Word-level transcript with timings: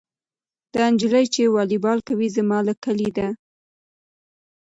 دا 0.73 0.83
نجلۍ 0.93 1.25
چې 1.33 1.41
والیبال 1.55 1.99
کوي 2.07 2.27
زما 2.37 2.59
له 2.67 2.73
کلي 2.83 3.09
ده. 3.17 3.27